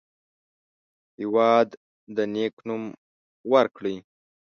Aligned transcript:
هېواد 1.19 1.67
ته 2.13 2.23
نیک 2.33 2.55
نوم 2.67 2.83
ورکړئ 3.51 3.97